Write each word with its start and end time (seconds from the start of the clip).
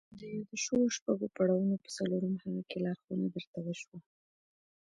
د 0.17 0.19
يادو 0.33 0.55
شويو 0.63 0.93
شپږو 0.97 1.27
پړاوونو 1.35 1.75
په 1.83 1.89
څلورم 1.97 2.33
هغه 2.43 2.61
کې 2.69 2.77
لارښوونه 2.85 3.25
درته 3.35 3.57
وشوه. 3.61 3.97